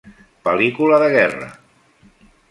[0.47, 1.49] Pel·lícula de guerra.